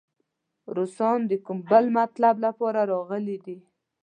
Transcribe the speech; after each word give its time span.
روسان 0.75 1.19
د 1.29 1.31
کوم 1.45 1.57
بل 1.71 1.85
مطلب 1.97 2.35
لپاره 2.45 2.79
راغلي 2.91 3.37
دي. 3.45 3.57